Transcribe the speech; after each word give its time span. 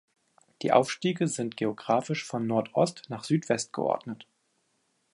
Die 0.63 0.71
Aufstiege 0.71 1.27
sind 1.27 1.57
geographisch 1.57 2.25
von 2.25 2.47
Nordost 2.47 3.03
nach 3.09 3.23
Südwest 3.23 3.71
geordnet. 3.71 4.25